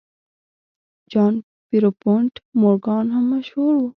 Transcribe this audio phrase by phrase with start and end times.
[1.11, 1.33] جان
[1.67, 3.81] پیرپونټ مورګان هم مشهور و.